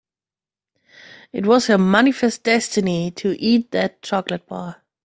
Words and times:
It 1.31 1.45
was 1.45 1.67
her 1.67 1.77
manifest 1.77 2.41
destiny 2.41 3.11
to 3.11 3.39
eat 3.39 3.69
that 3.69 4.01
chocolate 4.01 4.47
bar. 4.47 4.81